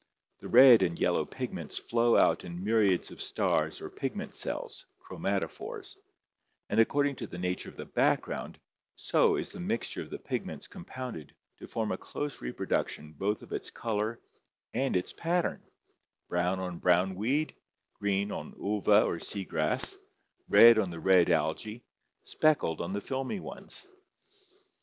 The 0.39 0.47
red 0.47 0.81
and 0.81 0.97
yellow 0.97 1.25
pigments 1.25 1.77
flow 1.77 2.17
out 2.17 2.43
in 2.43 2.63
myriads 2.63 3.11
of 3.11 3.21
stars 3.21 3.79
or 3.81 3.89
pigment 3.91 4.33
cells 4.33 4.83
[chroma 4.99 5.39
tophores]: 5.39 5.95
and 6.69 6.79
according 6.79 7.17
to 7.17 7.27
the 7.27 7.37
nature 7.37 7.69
of 7.69 7.75
the 7.75 7.85
background, 7.85 8.59
so 8.95 9.35
is 9.35 9.51
the 9.51 9.59
mixture 9.59 10.01
of 10.01 10.09
the 10.09 10.17
pigments 10.17 10.67
compounded 10.67 11.35
to 11.59 11.67
form 11.67 11.91
a 11.91 11.99
close 11.99 12.41
reproduction 12.41 13.13
both 13.13 13.43
of 13.43 13.51
its 13.53 13.69
color 13.69 14.19
and 14.73 14.95
its 14.95 15.13
pattern: 15.13 15.61
brown 16.29 16.59
on 16.59 16.79
brown 16.79 17.13
weed, 17.13 17.53
green 17.93 18.31
on 18.31 18.53
Ulva 18.59 19.03
or 19.05 19.19
seagrass, 19.19 19.95
red 20.49 20.79
on 20.79 20.89
the 20.89 20.99
red 20.99 21.29
Algae, 21.29 21.83
speckled 22.23 22.81
on 22.81 22.91
the 22.93 23.01
filmy 23.01 23.39
ones. 23.39 23.85